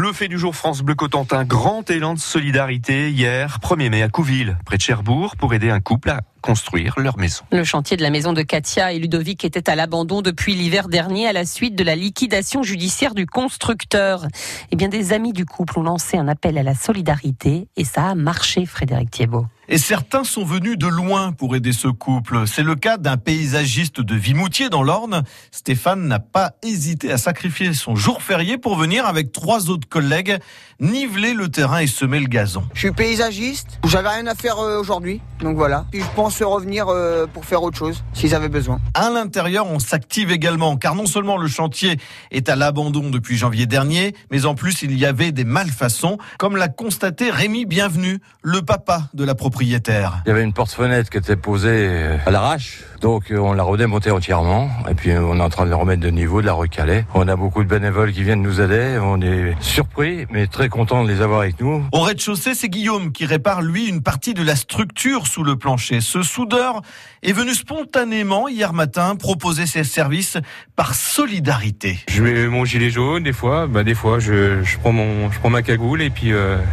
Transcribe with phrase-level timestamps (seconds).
[0.00, 4.08] Le fait du jour France Bleu Cotentin, grand élan de solidarité hier, 1er mai à
[4.08, 7.42] Couville, près de Cherbourg, pour aider un couple à construire leur maison.
[7.50, 11.26] Le chantier de la maison de Katia et Ludovic était à l'abandon depuis l'hiver dernier
[11.26, 14.28] à la suite de la liquidation judiciaire du constructeur.
[14.70, 18.10] Eh bien, des amis du couple ont lancé un appel à la solidarité et ça
[18.10, 19.46] a marché, Frédéric Thiebaud.
[19.70, 22.46] Et certains sont venus de loin pour aider ce couple.
[22.46, 25.24] C'est le cas d'un paysagiste de Vimoutier dans l'Orne.
[25.50, 30.38] Stéphane n'a pas hésité à sacrifier son jour férié pour venir avec trois autres collègues
[30.80, 32.62] niveler le terrain et semer le gazon.
[32.72, 33.78] Je suis paysagiste.
[33.84, 35.20] J'avais rien à faire euh, aujourd'hui.
[35.40, 35.84] Donc voilà.
[35.90, 38.80] Puis je pense revenir euh, pour faire autre chose s'ils avaient besoin.
[38.94, 41.98] À l'intérieur, on s'active également car non seulement le chantier
[42.30, 46.56] est à l'abandon depuis janvier dernier, mais en plus il y avait des malfaçons, comme
[46.56, 51.16] l'a constaté Rémi Bienvenu, le papa de la propriété il y avait une porte-fenêtre qui
[51.16, 55.38] était posée euh, à l'arrache, donc euh, on l'a redémontée entièrement, et puis euh, on
[55.38, 57.04] est en train de la remettre de niveau, de la recaler.
[57.14, 61.02] On a beaucoup de bénévoles qui viennent nous aider, on est surpris, mais très content
[61.04, 61.84] de les avoir avec nous.
[61.92, 66.00] Au rez-de-chaussée, c'est Guillaume qui répare, lui, une partie de la structure sous le plancher.
[66.00, 66.82] Ce soudeur
[67.22, 70.36] est venu spontanément hier matin proposer ses services
[70.76, 71.98] par solidarité.
[72.08, 75.38] Je mets mon gilet jaune des fois, bah des fois je, je prends mon je
[75.40, 76.32] prends ma cagoule et puis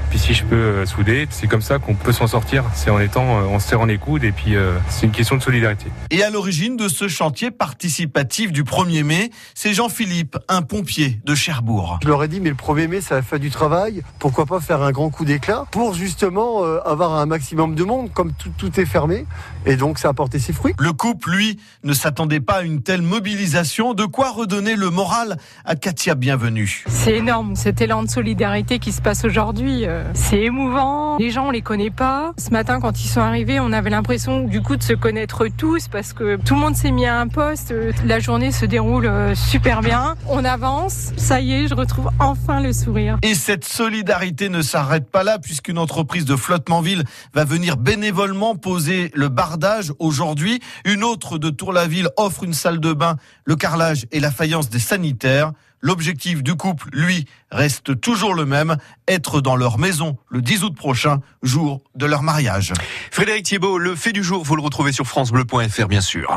[0.09, 3.39] puis si je peux souder, c'est comme ça qu'on peut s'en sortir c'est en étant,
[3.39, 5.87] euh, en se serrant les coudes et puis euh, c'est une question de solidarité.
[6.11, 11.33] Et à l'origine de ce chantier participatif du 1er mai, c'est Jean-Philippe, un pompier de
[11.33, 11.99] Cherbourg.
[12.03, 14.03] Je leur ai dit, mais le 1er mai, ça a fait du travail.
[14.19, 18.11] Pourquoi pas faire un grand coup d'éclat pour justement euh, avoir un maximum de monde,
[18.13, 19.25] comme tout, tout est fermé.
[19.65, 20.73] Et donc, ça a porté ses fruits.
[20.77, 23.93] Le couple, lui, ne s'attendait pas à une telle mobilisation.
[23.93, 26.83] De quoi redonner le moral à Katia Bienvenue.
[26.87, 29.85] C'est énorme, cet élan de solidarité qui se passe aujourd'hui.
[30.13, 31.17] C'est émouvant.
[31.17, 32.33] Les gens, on les connaît pas.
[32.37, 35.87] Ce matin, quand ils sont arrivés, on avait l'impression du coup de se connaître tous
[35.87, 37.73] parce que tout le monde s'est mis à un poste.
[38.05, 40.15] La journée se déroule euh, super bien.
[40.27, 41.11] On avance.
[41.15, 43.19] Ça y est, je retrouve enfin le sourire.
[43.21, 49.11] Et cette solidarité ne s'arrête pas là puisqu'une entreprise de flottement-ville va venir bénévolement poser
[49.13, 50.59] le bardage aujourd'hui.
[50.85, 54.79] Une autre de Tour-la-Ville offre une salle de bain, le carrelage et la faïence des
[54.79, 55.51] sanitaires.
[55.85, 60.75] L'objectif du couple, lui, reste toujours le même, être dans leur maison le 10 août
[60.75, 62.73] prochain, jour de leur mariage.
[63.11, 66.33] Frédéric Thiebaud, le fait du jour, vous le retrouvez sur francebleu.fr bien sûr.